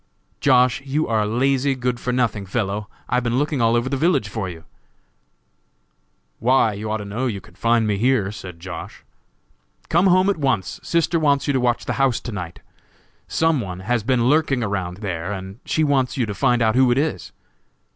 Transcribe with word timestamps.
"Josh., 0.39 0.81
you 0.83 1.05
lazy, 1.05 1.75
good 1.75 1.99
for 1.99 2.11
nothing 2.11 2.43
fellow, 2.47 2.87
I 3.07 3.17
have 3.17 3.23
been 3.23 3.37
looking 3.37 3.61
all 3.61 3.75
over 3.75 3.87
the 3.87 3.95
village 3.95 4.29
for 4.29 4.49
you!" 4.49 4.63
"Why, 6.39 6.73
you 6.73 6.89
ought 6.89 6.97
to 6.97 7.05
know 7.05 7.27
you 7.27 7.39
could 7.39 7.55
find 7.55 7.85
me 7.85 7.99
here," 7.99 8.31
said 8.31 8.59
Josh. 8.59 9.03
"Come 9.89 10.07
home 10.07 10.27
at 10.27 10.37
once; 10.37 10.79
sister 10.81 11.19
wants 11.19 11.45
you 11.45 11.53
to 11.53 11.59
watch 11.59 11.85
the 11.85 11.93
house 12.01 12.19
to 12.21 12.31
night! 12.31 12.61
some 13.27 13.61
one 13.61 13.81
has 13.81 14.01
been 14.01 14.27
lurking 14.27 14.63
around 14.63 14.97
there, 14.97 15.31
and 15.31 15.59
she 15.65 15.83
wants 15.83 16.17
you 16.17 16.25
to 16.25 16.33
find 16.33 16.63
out 16.63 16.73
who 16.73 16.89
it 16.89 16.97
is." 16.97 17.31